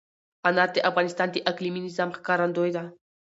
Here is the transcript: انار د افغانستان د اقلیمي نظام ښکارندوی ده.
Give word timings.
انار 0.47 0.69
د 0.73 0.77
افغانستان 0.89 1.27
د 1.31 1.37
اقلیمي 1.51 1.81
نظام 1.87 2.09
ښکارندوی 2.17 2.71
ده. 2.75 2.83